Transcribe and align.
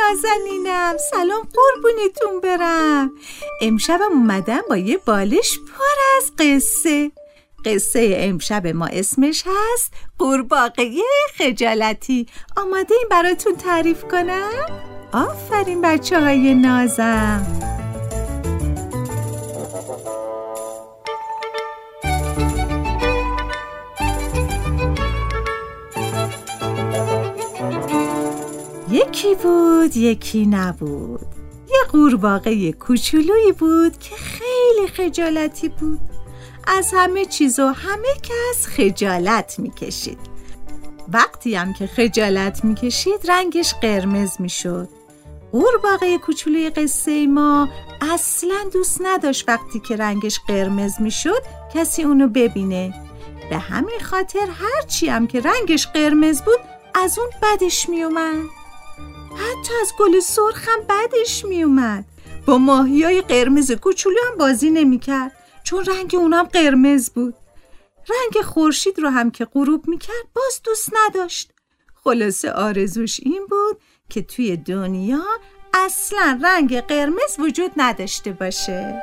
نازنینم. 0.00 0.96
سلام 1.10 1.48
قربونتون 1.54 2.40
برم. 2.40 3.10
امشب 3.60 4.00
اومدم 4.10 4.60
با 4.68 4.76
یه 4.76 4.98
بالش 4.98 5.58
پر 5.58 6.16
از 6.16 6.32
قصه. 6.38 7.10
قصه 7.64 8.14
امشب 8.18 8.66
ما 8.66 8.86
اسمش 8.86 9.44
هست 9.46 9.92
قورباغه 10.18 10.90
خجالتی. 11.38 12.26
آماده 12.56 12.94
این 12.94 13.08
براتون 13.10 13.56
تعریف 13.56 14.04
کنم؟ 14.04 14.50
آفرین 15.12 15.80
بچه 15.80 16.20
های 16.20 16.54
نازم. 16.54 17.79
یکی 29.00 29.34
بود 29.34 29.96
یکی 29.96 30.46
نبود. 30.46 31.26
یه 31.68 31.78
قورباغه 31.92 32.72
کوچولویی 32.72 33.52
بود 33.52 33.98
که 33.98 34.16
خیلی 34.16 34.88
خجالتی 34.88 35.68
بود. 35.68 36.00
از 36.66 36.90
همه 36.96 37.24
چیز 37.24 37.58
و 37.58 37.66
همه 37.66 38.14
کس 38.22 38.66
خجالت 38.66 39.58
می‌کشید. 39.58 40.18
وقتی 41.08 41.54
هم 41.54 41.72
که 41.72 41.86
خجالت 41.86 42.64
می‌کشید 42.64 43.30
رنگش 43.30 43.74
قرمز 43.74 44.30
می‌شد. 44.38 44.88
قورباغه 45.52 46.18
کوچولوی 46.18 46.70
قصه 46.70 47.26
ما 47.26 47.68
اصلا 48.14 48.58
دوست 48.72 49.00
نداشت 49.02 49.48
وقتی 49.48 49.80
که 49.80 49.96
رنگش 49.96 50.40
قرمز 50.48 50.92
می‌شد 51.00 51.42
کسی 51.74 52.02
اونو 52.02 52.28
ببینه. 52.28 52.94
به 53.50 53.58
همین 53.58 54.00
خاطر 54.00 54.48
هرچی 54.60 55.08
هم 55.08 55.26
که 55.26 55.40
رنگش 55.40 55.86
قرمز 55.86 56.42
بود 56.42 56.58
از 56.94 57.18
اون 57.18 57.28
بدش 57.42 57.88
میومد 57.88 58.59
حتی 59.40 59.72
از 59.80 59.92
گل 59.98 60.20
سرخم 60.20 60.80
بدش 60.88 61.44
میومد. 61.44 62.04
با 62.46 62.58
ماهی 62.58 63.02
های 63.02 63.20
قرمز 63.20 63.72
کوچولو 63.72 64.16
هم 64.30 64.38
بازی 64.38 64.70
نمی‌کرد 64.70 65.32
چون 65.62 65.84
رنگ 65.84 66.14
اونم 66.18 66.42
قرمز 66.42 67.10
بود. 67.10 67.34
رنگ 68.08 68.44
خورشید 68.44 68.98
رو 68.98 69.08
هم 69.08 69.30
که 69.30 69.44
غروب 69.44 69.88
می‌کرد 69.88 70.26
باز 70.34 70.60
دوست 70.64 70.88
نداشت. 70.92 71.52
خلاصه 72.04 72.52
آرزوش 72.52 73.20
این 73.22 73.46
بود 73.50 73.80
که 74.08 74.22
توی 74.22 74.56
دنیا 74.56 75.22
اصلا 75.74 76.40
رنگ 76.42 76.80
قرمز 76.80 77.38
وجود 77.38 77.70
نداشته 77.76 78.32
باشه. 78.32 79.02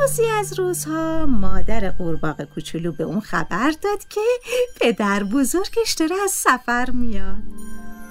روزی 0.00 0.26
از 0.38 0.58
روزها 0.58 1.26
مادر 1.26 1.90
قورباغه 1.90 2.44
کوچولو 2.44 2.92
به 2.92 3.04
اون 3.04 3.20
خبر 3.20 3.72
داد 3.82 4.08
که 4.08 4.20
پدر 4.80 5.24
بزرگش 5.24 5.92
داره 5.98 6.16
از 6.24 6.30
سفر 6.30 6.90
میاد. 6.90 7.36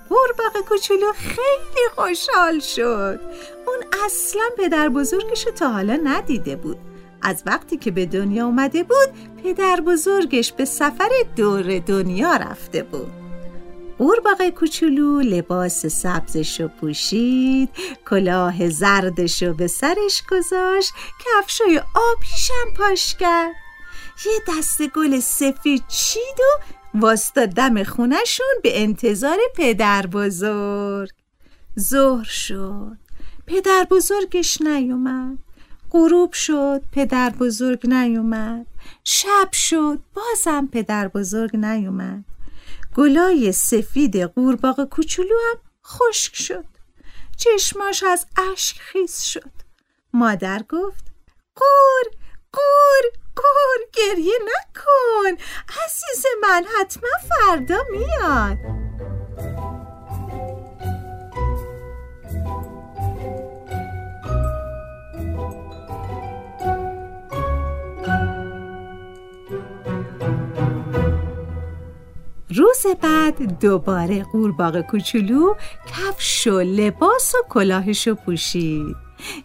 قورباغه 0.09 0.61
کوچولو 0.69 1.13
خیلی 1.13 1.87
خوشحال 1.95 2.59
شد. 2.59 3.19
اون 3.67 4.05
اصلا 4.05 4.49
پدر 4.57 4.89
بزرگش 4.89 5.45
رو 5.45 5.51
تا 5.51 5.69
حالا 5.69 5.99
ندیده 6.03 6.55
بود. 6.55 6.77
از 7.21 7.43
وقتی 7.45 7.77
که 7.77 7.91
به 7.91 8.05
دنیا 8.05 8.45
اومده 8.45 8.83
بود 8.83 9.39
پدر 9.43 9.81
بزرگش 9.85 10.51
به 10.51 10.65
سفر 10.65 11.09
دور 11.35 11.79
دنیا 11.79 12.35
رفته 12.35 12.83
بود. 12.83 13.26
قورباغه 13.97 14.51
کوچولو 14.51 15.21
لباس 15.21 15.85
سبزشو 15.85 16.67
پوشید 16.67 17.69
کلاه 18.09 18.69
زردشو 18.69 19.53
به 19.53 19.67
سرش 19.67 20.23
گذاشت 20.31 20.93
کفشای 21.25 21.81
آبیشم 21.95 22.73
پاش 22.77 23.15
کرد. 23.15 23.55
یه 24.25 24.31
دست 24.47 24.87
گل 24.87 25.19
سفید 25.19 25.83
چید 25.87 26.39
و 26.39 26.63
واستا 26.97 27.45
دم 27.45 27.83
خونشون 27.83 28.55
به 28.63 28.83
انتظار 28.83 29.37
پدر 29.55 30.07
بزرگ. 30.07 31.09
ظهر 31.79 32.23
شد. 32.23 32.97
پدر 33.47 33.87
بزرگش 33.91 34.61
نیومد. 34.61 35.37
غروب 35.91 36.33
شد 36.33 36.83
پدر 36.91 37.29
بزرگ 37.29 37.87
نیومد. 37.87 38.65
شب 39.03 39.49
شد 39.51 39.99
بازم 40.13 40.67
پدر 40.67 41.07
بزرگ 41.07 41.55
نیومد. 41.55 42.23
گلای 42.97 43.51
سفید 43.51 44.17
قورباغه 44.17 44.85
کوچولو 44.85 45.35
هم 45.49 45.59
خشک 45.85 46.35
شد. 46.35 46.65
چشماش 47.37 48.03
از 48.03 48.25
اشک 48.51 48.79
خیس 48.79 49.21
شد. 49.21 49.51
مادر 50.13 50.63
گفت 50.69 51.05
قور 51.55 52.03
قور 52.53 53.11
قور 53.35 53.89
گریه 53.93 54.39
نکن. 54.43 55.43
عزیز 55.85 56.25
من 56.41 56.65
حتما 56.79 57.09
فردا 57.29 57.83
میاد. 57.91 58.76
روز 72.57 72.85
بعد 73.01 73.59
دوباره 73.59 74.23
قورباغه 74.23 74.81
کوچولو 74.81 75.55
کفش 75.87 76.47
و 76.47 76.59
لباس 76.59 77.33
و 77.35 77.47
کلاهشو 77.49 78.15
پوشید. 78.15 78.95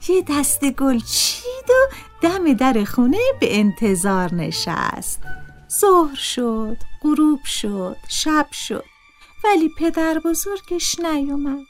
یه 0.08 0.24
دست 0.28 0.64
گل 0.70 0.98
چید 0.98 1.70
و 1.70 1.94
دم 2.22 2.52
در 2.52 2.84
خونه 2.84 3.18
به 3.40 3.58
انتظار 3.58 4.34
نشست. 4.34 5.20
ظهر 5.80 6.14
شد 6.14 6.76
غروب 7.02 7.44
شد 7.44 7.96
شب 8.08 8.46
شد 8.52 8.84
ولی 9.44 9.70
پدر 9.78 10.20
بزرگش 10.24 11.00
نیومد. 11.00 11.66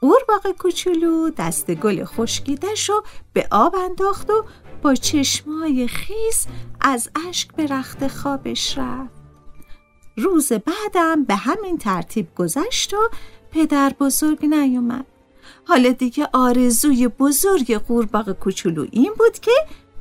قورباغه 0.00 0.52
کوچولو 0.52 1.30
دست 1.30 1.70
گل 1.70 2.04
خشکیدش 2.04 2.88
رو 2.88 3.04
به 3.32 3.48
آب 3.50 3.74
انداخت 3.74 4.30
و 4.30 4.44
با 4.82 4.94
چشمای 4.94 5.88
خیس 5.88 6.46
از 6.80 7.10
اشک 7.28 7.54
به 7.54 7.66
رخت 7.66 8.08
خوابش 8.08 8.78
رفت. 8.78 9.19
روز 10.20 10.52
بعدم 10.52 11.24
به 11.24 11.34
همین 11.34 11.78
ترتیب 11.78 12.34
گذشت 12.34 12.94
و 12.94 13.10
پدر 13.50 13.92
بزرگ 14.00 14.46
نیومد. 14.46 15.06
حالا 15.64 15.92
دیگه 15.92 16.28
آرزوی 16.32 17.08
بزرگ 17.08 17.74
قورباغه 17.74 18.32
کوچولو 18.32 18.86
این 18.90 19.14
بود 19.18 19.38
که 19.38 19.52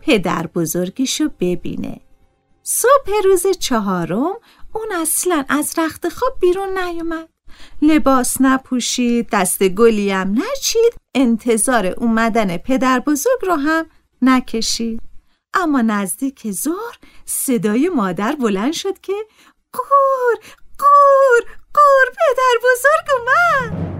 پدر 0.01 0.47
بزرگشو 0.47 1.29
ببینه. 1.39 2.01
صبح 2.63 3.11
روز 3.23 3.47
چهارم 3.59 4.35
اون 4.73 4.91
اصلا 5.01 5.45
از 5.49 5.73
رخت 5.77 6.09
خواب 6.09 6.33
بیرون 6.41 6.77
نیومد. 6.77 7.29
لباس 7.81 8.41
نپوشید 8.41 9.29
دست 9.31 9.63
گلی 9.63 10.11
هم 10.11 10.31
نچید 10.31 10.93
انتظار 11.15 11.85
اومدن 11.85 12.57
پدر 12.57 12.99
بزرگ 12.99 13.45
رو 13.47 13.55
هم 13.55 13.85
نکشید. 14.21 15.01
اما 15.53 15.81
نزدیک 15.81 16.51
ظهر 16.51 16.97
صدای 17.25 17.89
مادر 17.89 18.35
بلند 18.35 18.73
شد 18.73 18.99
که 18.99 19.13
قور 19.73 20.35
قور 20.79 21.41
قور 21.73 22.05
پدر 22.15 22.55
بزرگ 22.63 23.07
اومد. 23.15 23.98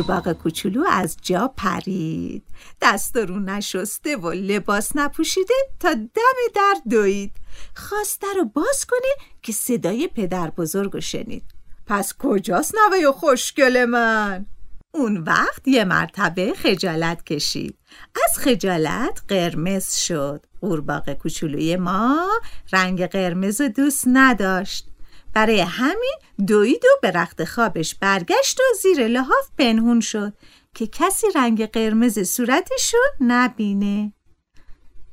قورباغه 0.00 0.34
کوچولو 0.34 0.84
از 0.90 1.16
جا 1.22 1.54
پرید. 1.56 2.42
دست 2.82 3.16
رو 3.16 3.40
نشسته 3.40 4.16
و 4.16 4.30
لباس 4.30 4.96
نپوشیده 4.96 5.54
تا 5.80 5.94
دم 5.94 6.52
در 6.54 6.74
دوید. 6.90 7.32
خواست 7.74 8.22
در 8.22 8.34
رو 8.36 8.44
باز 8.44 8.86
کنه 8.86 9.26
که 9.42 9.52
صدای 9.52 10.08
پدر 10.08 10.50
بزرگ 10.50 10.98
شنید. 10.98 11.44
پس 11.86 12.14
کجاست 12.18 12.74
نوه 12.74 13.12
خوشگل 13.12 13.84
من؟ 13.84 14.46
اون 14.94 15.16
وقت 15.16 15.68
یه 15.68 15.84
مرتبه 15.84 16.54
خجالت 16.54 17.24
کشید. 17.24 17.78
از 18.14 18.38
خجالت 18.38 19.22
قرمز 19.28 19.94
شد. 19.94 20.46
قورباغه 20.60 21.14
کوچولوی 21.14 21.76
ما 21.76 22.28
رنگ 22.72 23.06
قرمز 23.06 23.62
دوست 23.62 24.04
نداشت. 24.06 24.89
برای 25.34 25.60
همین 25.60 26.18
دوید 26.46 26.84
و 26.84 26.88
به 27.02 27.10
رخت 27.10 27.44
خوابش 27.44 27.94
برگشت 27.94 28.60
و 28.60 28.62
زیر 28.82 29.06
لحاف 29.06 29.50
پنهون 29.58 30.00
شد 30.00 30.32
که 30.74 30.86
کسی 30.86 31.26
رنگ 31.34 31.66
قرمز 31.66 32.18
صورتش 32.18 32.94
رو 32.94 33.00
نبینه. 33.20 34.12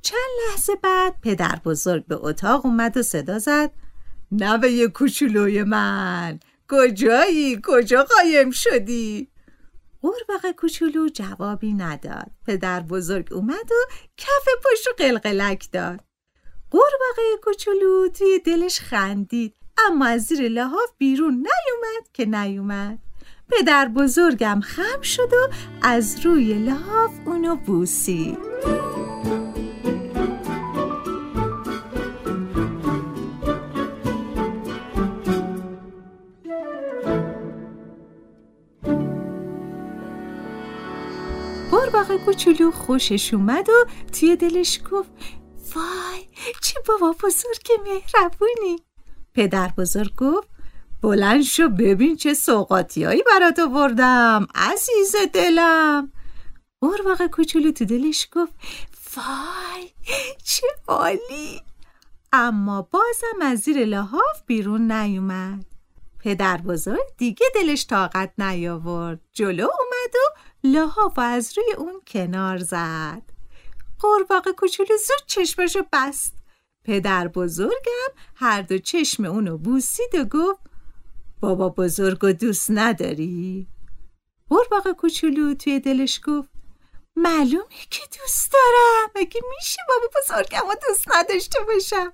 چند 0.02 0.20
لحظه 0.48 0.76
بعد 0.76 1.16
پدر 1.22 1.60
بزرگ 1.66 2.06
به 2.06 2.16
اتاق 2.20 2.66
اومد 2.66 2.98
و 2.98 3.04
صدا 3.04 3.40
زد. 3.40 3.72
نوه 4.32 4.88
کوچولوی 4.88 5.64
من 5.64 6.40
کجایی؟ 6.70 7.62
کجا 7.64 8.04
قایم 8.04 8.52
شدی؟ 8.52 9.28
قورباغه 10.02 10.54
کوچولو 10.54 11.10
جوابی 11.10 11.74
نداد. 11.74 12.32
پدر 12.46 12.80
بزرگ 12.80 13.34
اومد 13.34 13.72
و 13.72 13.94
کف 14.18 14.48
پشت 14.66 14.88
قلقلک 14.98 15.68
داد. 15.72 16.00
قورباغه 16.72 17.38
کوچولو 17.44 18.10
توی 18.10 18.40
دلش 18.40 18.80
خندید. 18.80 19.57
اما 19.86 20.06
از 20.06 20.22
زیر 20.22 20.50
لحاف 20.50 20.90
بیرون 20.98 21.34
نیومد 21.34 22.10
که 22.14 22.26
نیومد. 22.26 23.00
پدر 23.50 23.88
بزرگم 23.88 24.60
خم 24.64 25.02
شد 25.02 25.34
و 25.34 25.48
از 25.82 26.26
روی 26.26 26.54
لحاف 26.54 27.12
اونو 27.26 27.56
بوسید. 27.56 28.38
قورباغه 41.72 42.18
کوچولو 42.18 42.72
خوشش 42.72 43.34
اومد 43.34 43.70
و 43.70 43.86
توی 44.20 44.36
دلش 44.36 44.80
گفت 44.92 45.10
وای 45.76 46.26
چه 46.64 46.80
بابا 46.88 47.16
بزرگ 47.24 47.68
مهربونی. 47.86 48.87
پدر 49.38 49.72
بزرگ 49.78 50.16
گفت 50.16 50.48
بلند 51.02 51.42
شو 51.42 51.70
ببین 51.70 52.16
چه 52.16 52.34
سوقاتیایی 52.34 53.24
برات 53.24 53.60
آوردم. 53.60 54.48
عزیز 54.56 55.16
دلم. 55.34 56.12
قورباغه 56.82 57.28
کوچولو 57.28 57.72
تو 57.72 57.86
دلش 57.86 58.28
گفت 58.32 58.54
وای 59.16 59.90
چه 60.44 60.68
عالی. 60.88 61.62
اما 62.34 62.82
بازم 62.82 63.42
از 63.42 63.60
زیر 63.60 63.86
لحاف 63.86 64.42
بیرون 64.46 64.92
نیومد. 64.92 65.66
پدر 66.20 66.58
بزرگ 66.58 67.08
دیگه 67.18 67.46
دلش 67.56 67.88
طاقت 67.88 68.34
نیاورد. 68.38 69.20
جلو 69.34 69.64
اومد 69.64 70.16
و 70.16 70.40
لحاف 70.64 71.20
از 71.20 71.58
روی 71.58 71.74
اون 71.78 72.02
کنار 72.08 72.58
زد. 72.58 73.22
قورباغه 74.00 74.52
کوچولو 74.52 74.98
زود 75.08 75.28
چشمشو 75.28 75.84
بست. 75.94 76.37
پدر 76.88 77.28
بزرگم 77.28 78.12
هر 78.36 78.62
دو 78.62 78.78
چشم 78.78 79.26
اونو 79.26 79.58
بوسید 79.58 80.16
و 80.16 80.26
گفت 80.26 80.62
بابا 81.40 81.70
بزرگ 81.70 82.24
و 82.24 82.34
دوست 82.34 82.72
نداری؟ 82.72 83.68
قورباغه 84.50 84.94
کوچولو 84.94 85.54
توی 85.54 85.80
دلش 85.80 86.22
گفت 86.28 86.50
معلومه 87.16 87.76
که 87.90 88.02
دوست 88.20 88.54
دارم 88.54 89.10
مگه 89.16 89.42
میشه 89.58 89.82
بابا 89.88 90.08
بزرگم 90.20 90.70
و 90.70 90.76
دوست 90.88 91.06
نداشته 91.16 91.60
باشم 91.68 92.14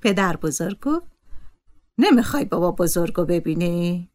پدر 0.00 0.36
بزرگ 0.36 0.80
گفت 0.80 1.06
نمی‌خوای 1.98 2.44
بابا 2.44 2.70
بزرگو 2.70 3.24
ببینی؟ 3.24 4.10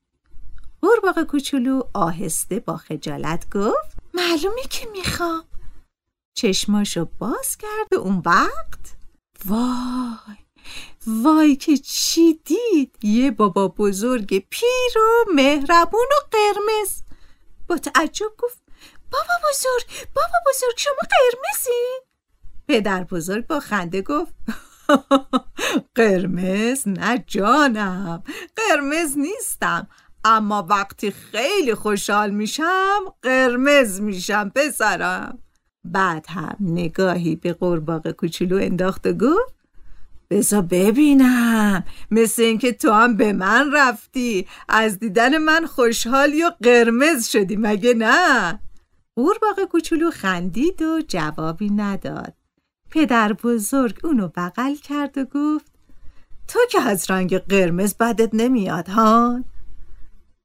قورباغه 0.81 1.23
کوچولو 1.23 1.81
آهسته 1.93 2.59
با 2.59 2.77
خجالت 2.77 3.49
گفت 3.49 3.97
معلومه 4.13 4.61
که 4.69 4.87
می‌خوام 4.91 5.43
چشماشو 6.33 7.07
باز 7.19 7.57
کرد 7.57 7.93
اون 7.93 8.21
وقت 8.25 9.00
وای 9.45 10.37
وای 11.07 11.55
که 11.55 11.77
چی 11.77 12.33
دید؟ 12.45 12.95
یه 13.03 13.31
بابا 13.31 13.67
بزرگ 13.67 14.45
پیر 14.49 14.97
و 14.97 15.31
مهربون 15.35 16.07
و 16.11 16.27
قرمز. 16.31 17.01
با 17.67 17.77
تعجب 17.77 18.31
گفت 18.37 18.59
بابا 19.11 19.33
بزرگ 19.49 20.07
بابا 20.15 20.37
بزرگ 20.49 20.77
شما 20.77 20.95
قرمزی؟ 21.09 22.11
پدر 22.67 23.03
بزرگ 23.03 23.47
با 23.47 23.59
خنده 23.59 24.01
گفت 24.01 24.33
قرمز 25.95 26.87
نه 26.87 27.23
جانم 27.27 28.23
قرمز 28.55 29.17
نیستم. 29.17 29.87
اما 30.25 30.65
وقتی 30.69 31.11
خیلی 31.11 31.75
خوشحال 31.75 32.31
میشم 32.31 32.99
قرمز 33.21 34.01
میشم 34.01 34.49
پسرم. 34.55 35.39
بعد 35.83 36.25
هم 36.29 36.55
نگاهی 36.59 37.35
به 37.35 37.53
قورباغه 37.53 38.11
کوچولو 38.11 38.57
انداخت 38.57 39.07
و 39.07 39.13
گفت 39.13 39.61
بزا 40.29 40.61
ببینم 40.61 41.83
مثل 42.11 42.41
اینکه 42.41 42.71
تو 42.71 42.91
هم 42.91 43.17
به 43.17 43.33
من 43.33 43.71
رفتی 43.73 44.47
از 44.69 44.99
دیدن 44.99 45.37
من 45.37 45.65
خوشحالی 45.65 46.43
و 46.43 46.51
قرمز 46.63 47.27
شدی 47.27 47.55
مگه 47.55 47.93
نه؟ 47.93 48.59
قورباغه 49.15 49.65
کوچولو 49.65 50.11
خندید 50.11 50.81
و 50.81 51.01
جوابی 51.07 51.69
نداد 51.69 52.33
پدر 52.91 53.33
بزرگ 53.33 53.99
اونو 54.03 54.27
بغل 54.27 54.75
کرد 54.75 55.17
و 55.17 55.25
گفت 55.25 55.71
تو 56.47 56.59
که 56.71 56.81
از 56.81 57.11
رنگ 57.11 57.37
قرمز 57.37 57.95
بدت 57.97 58.29
نمیاد 58.33 58.89
ها؟ 58.89 59.43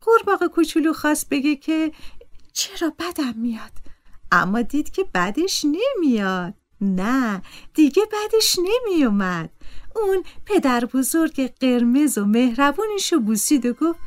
قورباغه 0.00 0.48
کوچولو 0.48 0.92
خواست 0.92 1.28
بگه 1.28 1.56
که 1.56 1.92
چرا 2.52 2.92
بدم 2.98 3.34
میاد 3.36 3.85
اما 4.36 4.62
دید 4.62 4.90
که 4.90 5.04
بدش 5.14 5.64
نمیاد. 5.64 6.54
نه 6.80 7.42
دیگه 7.74 8.02
بدش 8.12 8.58
نمیومد. 8.58 9.50
اون 9.96 10.24
پدر 10.46 10.84
بزرگ 10.84 11.52
قرمز 11.60 12.18
و 12.18 12.24
مهربونشو 12.24 13.20
بوسید 13.20 13.66
و 13.66 13.72
گفت 13.72 13.98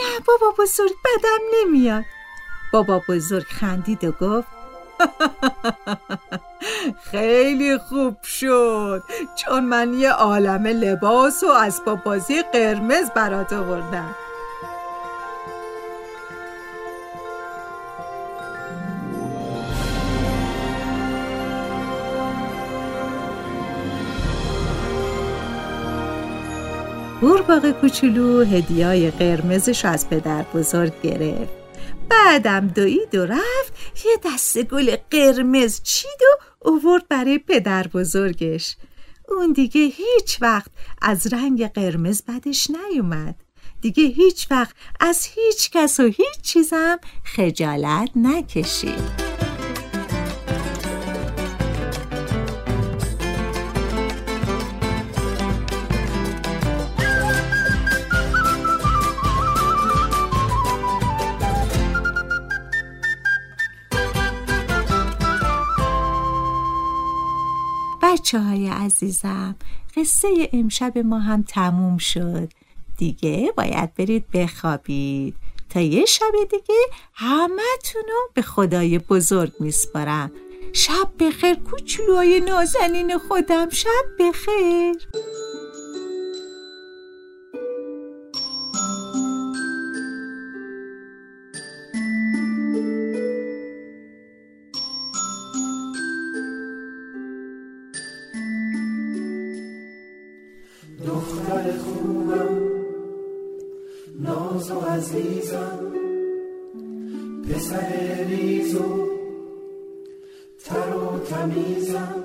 نه 0.00 0.20
بابا 0.26 0.54
بزرگ 0.58 0.92
بدم 1.04 1.38
نمیاد. 1.60 2.04
بابا 2.72 3.02
بزرگ 3.08 3.46
خندید 3.46 4.04
و 4.04 4.12
گفت 4.12 4.48
خیلی 7.10 7.78
خوب 7.78 8.22
شد 8.22 9.02
چون 9.36 9.64
من 9.64 9.94
یه 9.94 10.10
عالم 10.10 10.66
لباس 10.66 11.42
و 11.42 11.46
اسباب 11.46 12.04
بازی 12.04 12.42
قرمز 12.42 13.10
برات 13.10 13.52
آوردم. 13.52 14.14
قورباغه 27.20 27.72
کوچولو 27.72 28.44
هدیای 28.44 29.10
قرمزش 29.10 29.84
از 29.84 30.08
پدر 30.08 30.42
بزرگ 30.42 31.00
گرفت. 31.02 31.52
بعدم 32.08 32.68
دوید 32.68 33.14
و 33.14 33.26
رفت 33.26 33.72
یه 34.04 34.12
دست 34.24 34.62
گل 34.62 34.96
قرمز 35.10 35.82
چید 35.82 36.20
و 36.22 36.44
اوورد 36.68 37.08
برای 37.08 37.38
پدر 37.38 37.86
بزرگش. 37.86 38.76
اون 39.28 39.52
دیگه 39.52 39.80
هیچ 39.80 40.42
وقت 40.42 40.70
از 41.02 41.32
رنگ 41.32 41.72
قرمز 41.72 42.22
بدش 42.28 42.70
نیومد. 42.70 43.34
دیگه 43.80 44.04
هیچ 44.04 44.50
وقت 44.50 44.74
از 45.00 45.26
هیچ 45.26 45.70
کس 45.70 46.00
و 46.00 46.02
هیچ 46.02 46.40
چیزم 46.42 46.98
خجالت 47.24 48.10
نکشید. 48.16 49.27
بچه 68.12 68.38
های 68.38 68.68
عزیزم 68.68 69.56
قصه 69.96 70.48
امشب 70.52 70.98
ما 70.98 71.18
هم 71.18 71.42
تموم 71.42 71.98
شد. 71.98 72.48
دیگه 72.98 73.52
باید 73.56 73.94
برید 73.94 74.30
بخوابید. 74.30 75.34
تا 75.70 75.80
یه 75.80 76.04
شب 76.04 76.32
دیگه 76.50 76.80
همتونو 77.14 78.18
به 78.34 78.42
خدای 78.42 78.98
بزرگ 78.98 79.52
میسپارم. 79.60 80.30
شب 80.72 81.08
بخیر 81.20 81.54
کوچولوهای 81.54 82.40
نازنین 82.40 83.18
خودم. 83.18 83.68
شب 83.70 84.04
بخیر. 84.20 85.08
عزیزم 104.98 105.78
پسر 107.48 108.24
ریز 108.28 108.74
و 108.74 109.08
تر 110.64 110.96
و 110.96 111.18
تمیزم. 111.18 112.24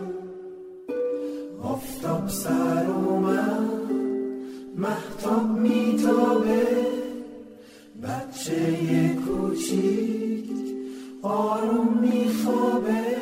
آفتاب 1.63 2.27
سر 2.27 2.85
من 2.87 3.69
محتاب 4.77 5.57
میتابه. 5.59 6.67
بچه 8.03 9.17
کوچیک 9.27 10.49
آروم 11.21 11.97
میخوابه. 12.01 13.17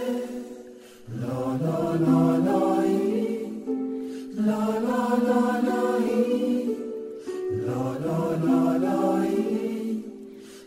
لا 1.22 1.56
لا 1.64 1.94
لا 1.96 2.38
لایی 2.38 2.81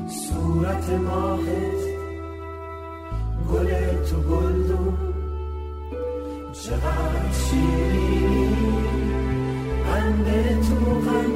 صورت 0.09 0.91
ماهت 0.91 1.83
گل 3.53 3.69
تو 4.11 4.17
گلدون 4.17 4.99
چقدر 6.53 7.33
شیرینی 7.33 8.49
بنده 9.85 10.59
تو 10.69 11.11
قندون 11.11 11.36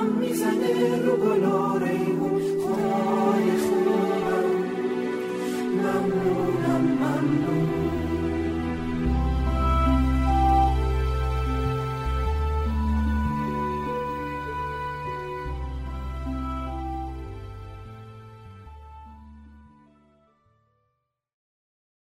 camisa 0.00 0.50
nel 0.52 1.02
rucolore 1.04 1.99